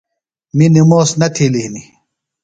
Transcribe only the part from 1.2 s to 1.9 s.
تھیلیۡ ہِنیۡ۔